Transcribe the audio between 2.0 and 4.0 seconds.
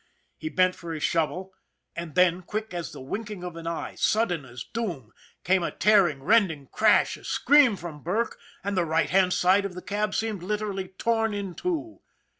then, quick as the winking of an eye,